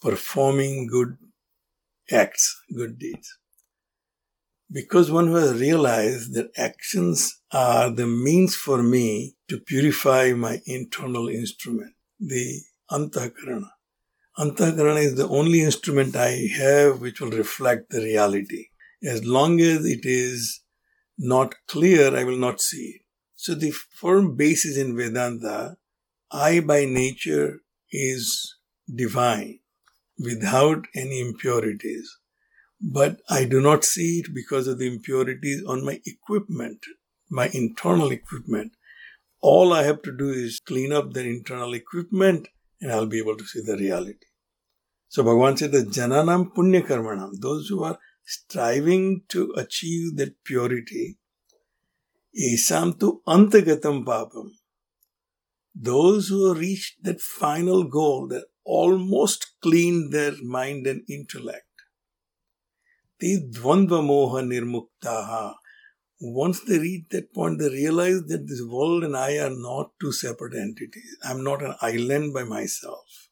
performing 0.00 0.86
good 0.86 1.18
acts, 2.10 2.58
good 2.74 2.98
deeds. 2.98 3.36
Because 4.72 5.10
one 5.10 5.26
who 5.26 5.34
has 5.34 5.60
realized 5.60 6.32
that 6.32 6.52
actions 6.56 7.38
are 7.52 7.90
the 7.90 8.06
means 8.06 8.56
for 8.56 8.82
me 8.82 9.36
to 9.48 9.60
purify 9.60 10.32
my 10.32 10.62
internal 10.64 11.28
instrument, 11.28 11.92
the 12.18 12.60
Antakarana. 12.90 13.70
Antakarana 14.38 15.02
is 15.02 15.16
the 15.16 15.28
only 15.28 15.60
instrument 15.62 16.16
I 16.16 16.48
have 16.56 17.00
which 17.00 17.20
will 17.20 17.30
reflect 17.30 17.90
the 17.90 18.00
reality. 18.00 18.66
As 19.02 19.24
long 19.24 19.60
as 19.60 19.84
it 19.84 20.04
is 20.04 20.62
not 21.18 21.54
clear, 21.66 22.16
I 22.16 22.24
will 22.24 22.38
not 22.38 22.60
see 22.60 22.94
it. 22.96 23.02
So 23.34 23.54
the 23.54 23.70
firm 23.70 24.36
basis 24.36 24.76
in 24.76 24.96
Vedanta 24.96 25.76
I 26.30 26.60
by 26.60 26.84
nature 26.84 27.60
is 27.90 28.56
divine 28.92 29.60
without 30.18 30.86
any 30.94 31.20
impurities. 31.20 32.18
But 32.80 33.20
I 33.28 33.44
do 33.44 33.60
not 33.60 33.84
see 33.84 34.20
it 34.20 34.34
because 34.34 34.68
of 34.68 34.78
the 34.78 34.86
impurities 34.86 35.64
on 35.66 35.84
my 35.84 36.00
equipment, 36.04 36.84
my 37.30 37.48
internal 37.52 38.12
equipment. 38.12 38.72
All 39.40 39.72
I 39.72 39.84
have 39.84 40.02
to 40.02 40.16
do 40.16 40.30
is 40.30 40.60
clean 40.60 40.92
up 40.92 41.12
the 41.12 41.24
internal 41.24 41.74
equipment 41.74 42.48
and 42.80 42.90
I'll 42.90 43.06
be 43.06 43.18
able 43.18 43.36
to 43.36 43.44
see 43.44 43.60
the 43.60 43.76
reality. 43.76 44.26
So 45.08 45.22
Bhagavan 45.22 45.58
said 45.58 45.72
the 45.72 45.78
Jananam 45.78 46.52
Punya 46.54 46.86
Karmanam, 46.86 47.40
those 47.40 47.68
who 47.68 47.84
are 47.84 47.98
striving 48.24 49.22
to 49.28 49.54
achieve 49.56 50.16
that 50.16 50.42
purity, 50.44 51.18
Esam 52.38 52.98
tu 52.98 53.22
Antagatam 53.26 54.04
Papam, 54.04 54.50
those 55.74 56.28
who 56.28 56.54
reached 56.54 57.02
that 57.04 57.20
final 57.20 57.84
goal 57.84 58.28
that 58.28 58.44
almost 58.64 59.54
cleaned 59.62 60.12
their 60.12 60.32
mind 60.42 60.86
and 60.86 61.02
intellect. 61.08 61.64
They 63.20 63.38
dvandva 63.38 64.02
moha 64.02 64.42
nirmuktaha. 64.42 65.54
Once 66.20 66.60
they 66.60 66.78
reach 66.78 67.04
that 67.10 67.32
point, 67.32 67.58
they 67.58 67.68
realize 67.68 68.22
that 68.26 68.48
this 68.48 68.62
world 68.62 69.04
and 69.04 69.16
I 69.16 69.38
are 69.38 69.50
not 69.50 69.92
two 70.00 70.12
separate 70.12 70.54
entities. 70.54 71.16
I'm 71.24 71.44
not 71.44 71.62
an 71.62 71.74
island 71.80 72.34
by 72.34 72.44
myself. 72.44 73.28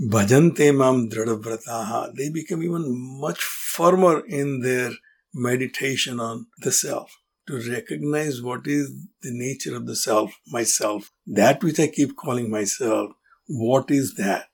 Bhajante 0.00 0.74
mam 0.74 1.10
dradhavrataha. 1.10 2.14
They 2.14 2.30
become 2.30 2.62
even 2.62 2.84
much 3.20 3.42
firmer 3.42 4.24
in 4.26 4.60
their 4.60 4.92
meditation 5.34 6.20
on 6.20 6.46
the 6.58 6.72
self 6.72 7.10
to 7.46 7.60
recognize 7.70 8.40
what 8.40 8.66
is 8.66 8.90
the 9.22 9.30
nature 9.30 9.76
of 9.76 9.86
the 9.86 9.96
self, 9.96 10.40
myself, 10.46 11.10
that 11.26 11.62
which 11.62 11.78
I 11.78 11.88
keep 11.88 12.16
calling 12.16 12.50
myself, 12.50 13.12
what 13.46 13.90
is 13.90 14.14
that? 14.14 14.48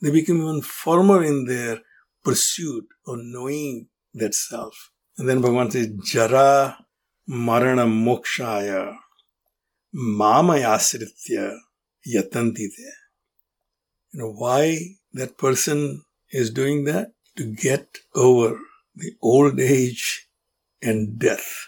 They 0.00 0.10
become 0.10 0.40
even 0.40 0.62
firmer 0.62 1.22
in 1.22 1.44
their 1.44 1.80
pursuit 2.24 2.86
of 3.06 3.18
knowing 3.20 3.88
that 4.14 4.34
self. 4.34 4.92
And 5.20 5.28
then 5.28 5.42
Bhagavan 5.42 5.70
says, 5.70 5.88
Jara 6.02 6.78
Marana 7.28 7.84
Mokshaya 7.84 8.96
Mamayasritya 9.94 11.58
Yatantite. 12.08 12.94
You 14.12 14.20
know 14.20 14.32
why 14.32 14.78
that 15.12 15.36
person 15.36 16.04
is 16.30 16.50
doing 16.50 16.84
that? 16.84 17.12
To 17.36 17.44
get 17.44 17.98
over 18.14 18.60
the 18.96 19.12
old 19.20 19.60
age 19.60 20.26
and 20.80 21.18
death. 21.18 21.66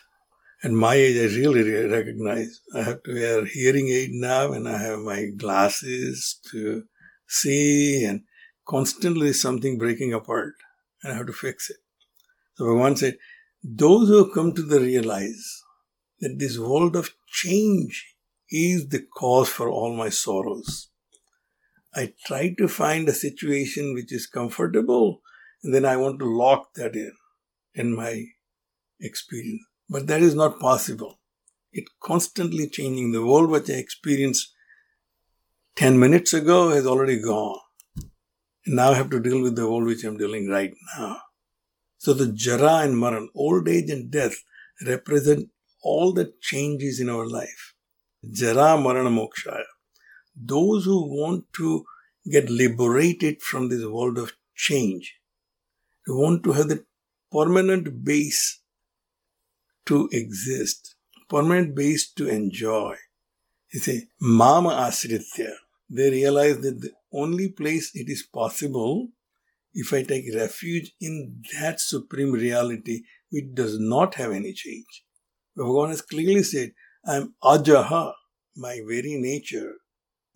And 0.62 0.78
my 0.78 0.94
age, 0.94 1.18
I 1.18 1.36
really 1.36 1.86
recognize. 1.86 2.58
I 2.74 2.84
have 2.84 3.02
to 3.02 3.12
wear 3.12 3.44
hearing 3.44 3.88
aid 3.88 4.12
now, 4.12 4.52
and 4.52 4.66
I 4.66 4.78
have 4.78 5.00
my 5.00 5.26
glasses 5.26 6.40
to 6.52 6.84
see, 7.28 8.02
and 8.02 8.22
constantly 8.66 9.34
something 9.34 9.76
breaking 9.76 10.14
apart, 10.14 10.54
and 11.02 11.12
I 11.12 11.16
have 11.16 11.26
to 11.26 11.34
fix 11.34 11.68
it. 11.68 11.76
So 12.54 12.64
Bhagavan 12.64 12.96
said, 12.96 13.18
those 13.62 14.08
who 14.08 14.24
have 14.24 14.34
come 14.34 14.52
to 14.54 14.62
the 14.62 14.80
realize 14.80 15.62
that 16.20 16.38
this 16.38 16.58
world 16.58 16.96
of 16.96 17.10
change 17.28 18.16
is 18.50 18.88
the 18.88 19.04
cause 19.16 19.48
for 19.48 19.68
all 19.68 19.96
my 19.96 20.08
sorrows. 20.08 20.88
I 21.94 22.14
try 22.26 22.54
to 22.58 22.68
find 22.68 23.08
a 23.08 23.12
situation 23.12 23.94
which 23.94 24.12
is 24.12 24.26
comfortable 24.26 25.20
and 25.62 25.72
then 25.72 25.84
I 25.84 25.96
want 25.96 26.18
to 26.18 26.24
lock 26.24 26.74
that 26.74 26.96
in 26.96 27.12
in 27.74 27.94
my 27.94 28.24
experience. 29.00 29.62
But 29.88 30.06
that 30.06 30.22
is 30.22 30.34
not 30.34 30.58
possible. 30.58 31.20
It 31.72 31.84
constantly 32.02 32.68
changing. 32.68 33.12
The 33.12 33.24
world 33.24 33.50
which 33.50 33.70
I 33.70 33.74
experienced 33.74 34.52
10 35.76 35.98
minutes 35.98 36.32
ago 36.32 36.70
has 36.70 36.86
already 36.86 37.20
gone. 37.20 37.58
And 38.66 38.76
now 38.76 38.90
I 38.90 38.94
have 38.94 39.10
to 39.10 39.20
deal 39.20 39.42
with 39.42 39.56
the 39.56 39.68
world 39.68 39.84
which 39.84 40.04
I'm 40.04 40.16
dealing 40.16 40.48
right 40.48 40.74
now. 40.96 41.18
So 42.02 42.12
the 42.14 42.32
Jara 42.32 42.78
and 42.84 42.98
Maran, 42.98 43.28
old 43.32 43.68
age 43.68 43.88
and 43.88 44.10
death, 44.10 44.34
represent 44.84 45.50
all 45.84 46.12
the 46.12 46.32
changes 46.40 46.98
in 46.98 47.08
our 47.08 47.28
life. 47.28 47.74
Jara 48.28 48.76
Marana 48.76 49.08
Mokshaya. 49.08 49.70
Those 50.34 50.84
who 50.84 50.98
want 51.20 51.44
to 51.58 51.84
get 52.28 52.50
liberated 52.50 53.40
from 53.40 53.68
this 53.68 53.84
world 53.84 54.18
of 54.18 54.32
change, 54.56 55.14
who 56.04 56.20
want 56.20 56.42
to 56.42 56.52
have 56.52 56.68
the 56.70 56.84
permanent 57.30 58.04
base 58.04 58.62
to 59.86 60.08
exist, 60.10 60.96
permanent 61.28 61.76
base 61.76 62.10
to 62.14 62.28
enjoy. 62.28 62.96
You 63.72 63.78
see, 63.78 64.06
Mama 64.20 64.70
Asritya, 64.70 65.52
they 65.88 66.10
realize 66.10 66.58
that 66.62 66.80
the 66.80 66.90
only 67.12 67.50
place 67.50 67.92
it 67.94 68.08
is 68.08 68.24
possible 68.24 69.10
if 69.74 69.92
I 69.92 70.02
take 70.02 70.34
refuge 70.34 70.92
in 71.00 71.42
that 71.58 71.80
supreme 71.80 72.32
reality 72.32 73.02
which 73.30 73.54
does 73.54 73.78
not 73.78 74.14
have 74.16 74.32
any 74.32 74.52
change. 74.52 75.04
Bhagavan 75.56 75.90
has 75.90 76.02
clearly 76.02 76.42
said, 76.42 76.72
I 77.06 77.16
am 77.16 77.34
Ajaha, 77.42 78.12
my 78.56 78.80
very 78.86 79.16
nature 79.18 79.74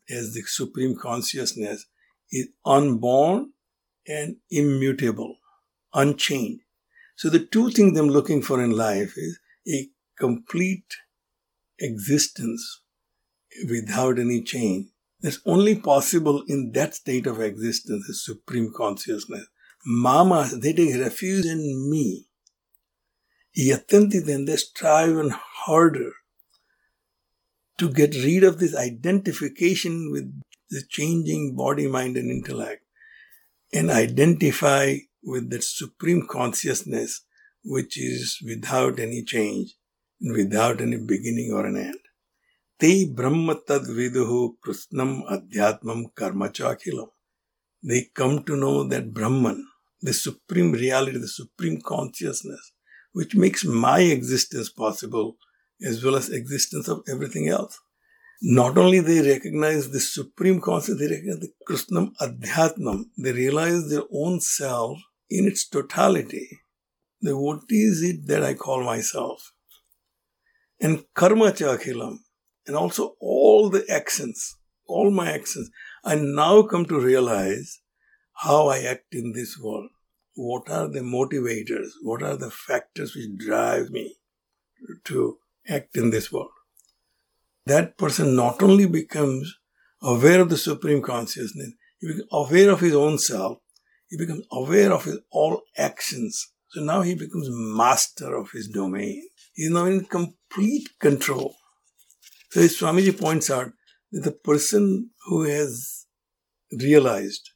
as 0.09 0.35
the 0.35 0.43
supreme 0.43 0.97
consciousness 0.97 1.87
is 2.31 2.49
unborn 2.65 3.53
and 4.07 4.37
immutable, 4.51 5.37
unchanged. 5.95 6.63
So 7.17 7.29
the 7.29 7.41
two 7.41 7.71
things 7.71 7.99
I'm 7.99 8.09
looking 8.09 8.43
for 8.43 8.63
in 8.63 8.71
life 8.71 9.15
is 9.17 9.39
a 9.69 9.89
complete 10.19 10.95
existence 11.79 12.83
without 13.69 14.19
any 14.19 14.43
change. 14.43 14.87
That's 15.27 15.41
only 15.45 15.75
possible 15.75 16.45
in 16.47 16.71
that 16.75 16.95
state 16.95 17.27
of 17.27 17.41
existence, 17.41 18.07
the 18.07 18.15
supreme 18.15 18.73
consciousness. 18.73 19.49
Mama, 19.85 20.49
they 20.55 20.73
take 20.73 20.95
refuge 21.01 21.45
in 21.47 21.91
me. 21.91 22.27
Yatanti 23.59 24.25
then 24.25 24.45
they 24.45 24.55
strive 24.55 25.11
even 25.11 25.31
harder 25.33 26.13
to 27.79 27.93
get 27.93 28.15
rid 28.15 28.45
of 28.45 28.61
this 28.61 28.77
identification 28.77 30.13
with 30.13 30.33
the 30.71 30.85
changing 30.89 31.57
body, 31.57 31.89
mind, 31.89 32.17
and 32.17 32.31
intellect 32.31 32.85
and 33.73 33.91
identify 33.91 34.95
with 35.25 35.51
that 35.51 35.65
supreme 35.65 36.25
consciousness 36.31 37.23
which 37.65 37.99
is 37.99 38.39
without 38.47 39.01
any 39.01 39.25
change 39.25 39.75
without 40.21 40.81
any 40.81 40.99
beginning 40.99 41.51
or 41.53 41.67
an 41.67 41.77
end. 41.77 42.06
Te 42.79 43.11
Brahma 43.11 43.55
Tad 43.67 43.85
Viduhu 43.85 44.57
Krishnam 44.63 45.23
Adhyatmam 45.31 46.15
Karma. 46.15 46.53
They 47.83 48.09
come 48.15 48.43
to 48.45 48.55
know 48.55 48.85
that 48.85 49.15
Brahman, 49.15 49.67
the 50.03 50.13
supreme 50.13 50.73
reality, 50.73 51.17
the 51.17 51.27
supreme 51.27 51.81
consciousness, 51.81 52.73
which 53.13 53.35
makes 53.35 53.65
my 53.65 54.01
existence 54.01 54.69
possible 54.69 55.39
as 55.83 56.05
well 56.05 56.17
as 56.17 56.29
existence 56.29 56.87
of 56.87 57.01
everything 57.09 57.49
else. 57.49 57.81
Not 58.43 58.77
only 58.77 59.01
they 59.01 59.23
recognize 59.27 59.91
the 59.91 60.01
supreme 60.01 60.61
consciousness, 60.61 60.99
they 61.01 61.15
recognize 61.15 61.41
the 61.41 61.53
Krishnam 61.67 62.11
Adhyatmam. 62.21 63.05
They 63.17 63.33
realize 63.33 63.89
their 63.89 64.05
own 64.13 64.41
self 64.41 64.99
in 65.31 65.47
its 65.47 65.67
totality. 65.67 66.61
What 67.23 67.61
is 67.71 68.03
it 68.03 68.27
that 68.27 68.43
I 68.43 68.53
call 68.53 68.85
myself? 68.85 69.55
And 70.79 71.07
karma 71.15 71.53
and 72.67 72.77
also 72.77 73.17
all 73.21 73.71
the 73.71 73.85
actions, 73.89 74.57
all 74.87 75.11
my 75.11 75.33
actions. 75.33 75.71
I 76.05 76.15
now 76.17 76.63
come 76.63 76.87
to 76.87 77.01
realize 77.01 77.81
how 78.35 78.69
I 78.69 78.81
act 78.81 79.15
in 79.15 79.33
this 79.33 79.59
world. 79.59 79.91
What 80.35 80.69
are 80.69 80.89
the 80.89 81.01
motivators? 81.01 81.89
What 82.03 82.23
are 82.23 82.37
the 82.37 82.51
factors 82.51 83.15
which 83.15 83.39
drive 83.39 83.91
me 83.91 84.17
to 85.05 85.39
act 85.69 85.97
in 85.97 86.11
this 86.11 86.33
world. 86.33 86.51
That 87.67 87.99
person 87.99 88.37
not 88.37 88.63
only 88.63 88.87
becomes 88.87 89.59
aware 90.03 90.41
of 90.41 90.51
the 90.51 90.57
Supreme 90.57 91.03
Consciousness, 91.03 91.73
he 91.99 92.07
becomes 92.09 92.29
aware 92.31 92.71
of 92.71 92.81
his 92.81 92.95
own 92.95 93.19
self, 93.19 93.59
he 94.09 94.17
becomes 94.17 94.45
aware 94.53 94.93
of 94.93 95.05
his 95.05 95.19
all 95.31 95.63
actions. 95.77 96.53
So 96.71 96.83
now 96.83 97.03
he 97.03 97.15
becomes 97.15 97.49
master 97.51 98.37
of 98.37 98.51
his 98.53 98.69
domain. 98.69 99.23
He 99.55 99.65
is 99.65 99.71
now 99.71 99.87
in 99.87 100.05
complete 100.05 100.91
control. 101.01 101.57
So 102.57 102.63
Swamiji 102.63 103.21
points 103.21 103.51
out 103.51 103.73
that 104.13 104.25
the 104.25 104.33
person 104.33 105.11
who 105.27 105.43
has 105.43 106.07
realized 106.73 107.51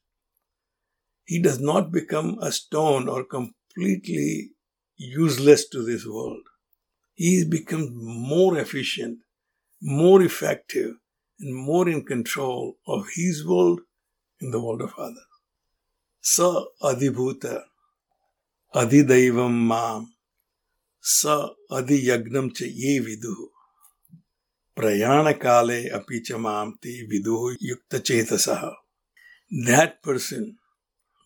he 1.24 1.40
does 1.40 1.58
not 1.58 1.90
become 1.90 2.36
a 2.42 2.52
stone 2.52 3.08
or 3.08 3.24
completely 3.24 4.50
useless 4.98 5.66
to 5.70 5.82
this 5.82 6.04
world 6.04 6.42
he 7.14 7.46
becomes 7.46 7.88
more 7.94 8.58
efficient, 8.58 9.20
more 9.80 10.20
effective, 10.20 10.96
and 11.38 11.54
more 11.54 11.88
in 11.88 12.04
control 12.04 12.76
of 12.86 13.06
his 13.14 13.42
world 13.46 13.80
and 14.42 14.52
the 14.52 14.60
world 14.60 14.82
of 14.82 14.92
others. 14.98 15.32
Sa 16.20 16.64
adhibhuta 16.82 17.62
adhidaivam 18.74 19.54
mam 19.72 20.12
sa 21.00 21.48
adhiyagnam 21.70 22.54
cha 22.54 22.66
ye 22.66 23.00
viduhu 23.00 23.48
That 29.66 30.02
person 30.02 30.58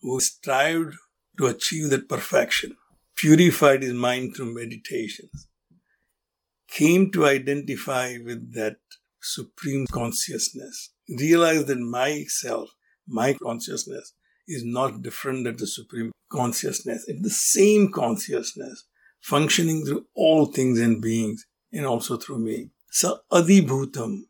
who 0.01 0.19
strived 0.19 0.95
to 1.37 1.47
achieve 1.47 1.89
that 1.91 2.09
perfection, 2.09 2.75
purified 3.15 3.83
his 3.83 3.93
mind 3.93 4.35
through 4.35 4.53
meditations, 4.53 5.47
came 6.67 7.11
to 7.11 7.25
identify 7.25 8.17
with 8.17 8.53
that 8.53 8.77
supreme 9.21 9.85
consciousness, 9.87 10.91
realized 11.07 11.67
that 11.67 11.79
myself, 11.79 12.69
my 13.07 13.33
consciousness, 13.33 14.13
is 14.47 14.63
not 14.65 15.01
different 15.01 15.45
than 15.45 15.57
the 15.57 15.67
supreme 15.67 16.11
consciousness. 16.31 17.05
It's 17.07 17.21
the 17.21 17.29
same 17.29 17.91
consciousness 17.91 18.85
functioning 19.21 19.85
through 19.85 20.05
all 20.15 20.45
things 20.45 20.79
and 20.79 21.01
beings 21.01 21.45
and 21.71 21.85
also 21.85 22.17
through 22.17 22.39
me. 22.39 22.69
So 22.95 23.19
adibhutam, 23.29 24.21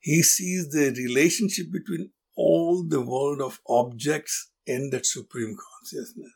he 0.00 0.24
sees 0.24 0.70
the 0.70 0.90
relationship 0.90 1.70
between 1.70 2.10
all 2.34 2.82
the 2.82 3.00
world 3.00 3.40
of 3.40 3.60
objects 3.68 4.50
and 4.66 4.92
that 4.92 5.06
supreme 5.06 5.56
consciousness. 5.56 6.32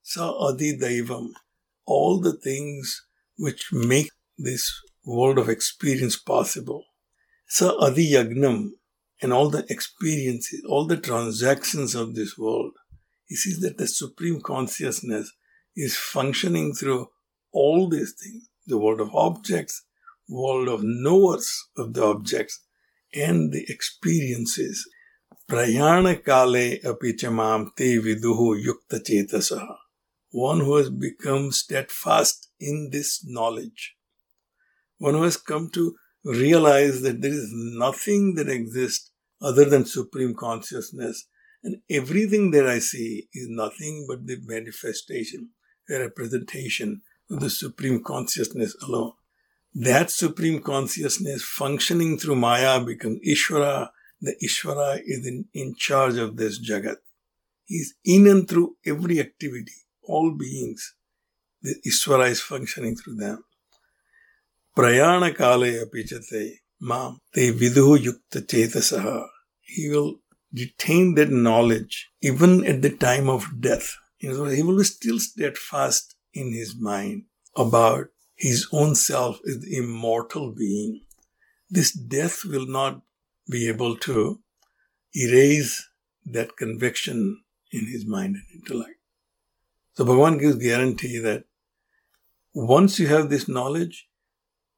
So 0.00 0.32
adidaivam, 0.40 1.32
all 1.84 2.20
the 2.20 2.32
things 2.32 3.04
which 3.36 3.70
make 3.70 4.12
this 4.38 4.80
world 5.04 5.36
of 5.36 5.50
experience 5.50 6.16
possible. 6.16 6.86
So 7.48 7.78
Adi 7.82 8.12
Yagnam 8.12 8.70
and 9.20 9.30
all 9.30 9.50
the 9.50 9.66
experiences, 9.68 10.64
all 10.66 10.86
the 10.86 10.96
transactions 10.96 11.94
of 11.94 12.14
this 12.14 12.38
world, 12.38 12.72
he 13.26 13.36
sees 13.36 13.60
that 13.60 13.76
the 13.76 13.88
supreme 13.88 14.40
consciousness 14.40 15.30
is 15.76 15.98
functioning 15.98 16.72
through 16.72 17.10
all 17.52 17.90
these 17.90 18.14
things 18.14 18.48
the 18.66 18.78
world 18.78 19.02
of 19.02 19.14
objects, 19.14 19.83
world 20.28 20.68
of 20.68 20.80
knowers 20.82 21.50
of 21.76 21.94
the 21.94 22.04
objects, 22.04 22.60
and 23.14 23.52
the 23.52 23.64
experiences. 23.68 24.88
Prayana 25.48 26.16
kale 26.16 26.78
apichamam 26.84 27.74
te 27.76 27.98
viduhu 27.98 28.60
yukta 28.62 29.00
chetasaha. 29.00 29.76
One 30.30 30.60
who 30.60 30.76
has 30.76 30.90
become 30.90 31.52
steadfast 31.52 32.48
in 32.58 32.90
this 32.90 33.24
knowledge 33.24 33.94
one 34.98 35.14
who 35.14 35.22
has 35.22 35.36
come 35.36 35.68
to 35.74 35.94
realize 36.24 37.02
that 37.02 37.20
there 37.20 37.30
is 37.32 37.50
nothing 37.52 38.34
that 38.36 38.48
exists 38.48 39.10
other 39.42 39.64
than 39.64 39.84
supreme 39.84 40.34
consciousness, 40.34 41.26
and 41.62 41.76
everything 41.90 42.50
that 42.52 42.66
I 42.66 42.78
see 42.78 43.28
is 43.34 43.46
nothing 43.50 44.06
but 44.08 44.26
the 44.26 44.38
manifestation, 44.44 45.50
the 45.88 46.00
representation 46.00 47.02
of 47.30 47.40
the 47.40 47.50
supreme 47.50 48.02
consciousness 48.02 48.74
alone 48.82 49.12
that 49.74 50.10
supreme 50.10 50.60
consciousness 50.60 51.42
functioning 51.42 52.18
through 52.18 52.36
Maya 52.36 52.80
becomes 52.80 53.18
Ishvara. 53.26 53.88
The 54.20 54.36
Ishvara 54.42 55.00
is 55.04 55.26
in, 55.26 55.46
in 55.52 55.74
charge 55.74 56.16
of 56.16 56.36
this 56.36 56.60
Jagat. 56.60 56.96
He's 57.64 57.94
in 58.04 58.26
and 58.26 58.48
through 58.48 58.76
every 58.86 59.20
activity, 59.20 59.72
all 60.02 60.30
beings. 60.30 60.94
The 61.62 61.74
Ishvara 61.86 62.30
is 62.30 62.40
functioning 62.40 62.96
through 62.96 63.16
them. 63.16 63.44
Prayana 64.76 65.36
kale 65.36 65.84
apichate 65.84 66.58
mam 66.80 67.18
te 67.32 67.50
vidhu 67.52 67.98
yukta 67.98 68.46
chetasaha. 68.46 69.26
He 69.60 69.88
will 69.88 70.16
retain 70.52 71.14
that 71.14 71.30
knowledge 71.30 72.10
even 72.20 72.64
at 72.64 72.82
the 72.82 72.90
time 72.90 73.28
of 73.28 73.60
death. 73.60 73.96
He 74.18 74.28
will 74.28 74.76
be 74.76 74.84
still 74.84 75.18
steadfast 75.18 76.14
in 76.32 76.52
his 76.52 76.76
mind 76.78 77.24
about 77.56 78.08
his 78.34 78.66
own 78.72 78.94
self 78.94 79.38
is 79.44 79.60
the 79.60 79.76
immortal 79.76 80.52
being. 80.52 81.02
This 81.70 81.92
death 81.92 82.44
will 82.44 82.66
not 82.66 83.02
be 83.50 83.68
able 83.68 83.96
to 83.98 84.40
erase 85.14 85.88
that 86.26 86.56
conviction 86.56 87.42
in 87.70 87.86
his 87.86 88.06
mind 88.06 88.36
and 88.36 88.44
intellect. 88.54 88.98
So 89.94 90.04
Bhagavan 90.04 90.40
gives 90.40 90.56
guarantee 90.56 91.18
that 91.18 91.44
once 92.52 92.98
you 92.98 93.06
have 93.08 93.30
this 93.30 93.48
knowledge, 93.48 94.08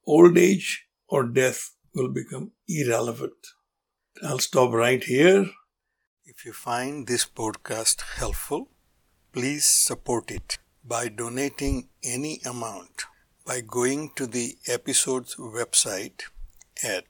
old 0.07 0.37
age 0.37 0.87
or 1.09 1.25
death 1.25 1.73
will 1.95 2.12
become 2.12 2.53
irrelevant. 2.69 3.33
I'll 4.23 4.38
stop 4.38 4.73
right 4.73 5.03
here. 5.03 5.47
If 6.25 6.45
you 6.45 6.53
find 6.53 7.07
this 7.07 7.25
podcast 7.25 8.03
helpful, 8.19 8.71
please 9.33 9.66
support 9.66 10.31
it 10.31 10.59
by 10.85 11.09
donating 11.09 11.88
any 12.03 12.40
amount 12.45 13.07
by 13.47 13.61
going 13.61 14.11
to 14.17 14.27
the 14.27 14.57
episode's 14.67 15.37
website 15.37 16.23
at 16.83 17.05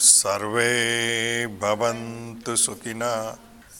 sarve 0.00 1.48
bhavantu 1.60 2.56
सुखिनः 2.64 3.49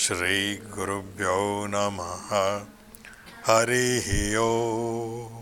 श्रीगुरुभ्यो 0.00 1.66
नमः। 1.70 2.30
हरिः 3.46 4.08
ॐ 4.40 5.39